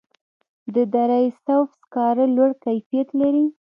د 0.73 0.75
دره 0.93 1.19
صوف 1.43 1.69
سکاره 1.81 2.25
لوړ 2.35 2.51
کیفیت 2.65 3.07
لري 3.19 3.45